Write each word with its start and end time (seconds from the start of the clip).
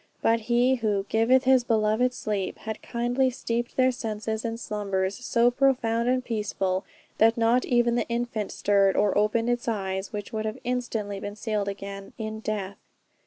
But 0.23 0.39
He 0.49 0.77
who 0.77 1.05
"giveth 1.09 1.43
his 1.43 1.63
beloved 1.63 2.11
sleep," 2.15 2.57
had 2.57 2.81
kindly 2.81 3.29
steeped 3.29 3.77
their 3.77 3.91
senses 3.91 4.43
in 4.43 4.57
slumbers 4.57 5.15
so 5.23 5.51
profound 5.51 6.09
and 6.09 6.25
peaceful, 6.25 6.85
that 7.19 7.37
not 7.37 7.65
even 7.65 7.93
the 7.93 8.09
infant 8.09 8.51
stirred, 8.51 8.95
or 8.95 9.15
opened 9.15 9.51
its 9.51 9.67
eyes 9.67 10.11
which 10.11 10.33
would 10.33 10.45
have 10.45 10.57
instantly 10.63 11.19
been 11.19 11.35
sealed 11.35 11.67
again, 11.67 12.13
in 12.17 12.39
death. 12.39 12.77